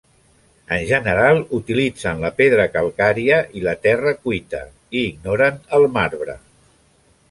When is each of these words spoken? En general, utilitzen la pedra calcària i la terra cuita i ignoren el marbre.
En 0.77 0.79
general, 0.91 1.41
utilitzen 1.57 2.25
la 2.25 2.33
pedra 2.41 2.67
calcària 2.77 3.39
i 3.61 3.65
la 3.69 3.77
terra 3.87 4.17
cuita 4.27 4.67
i 4.99 5.09
ignoren 5.13 5.65
el 5.79 5.91
marbre. 6.01 6.43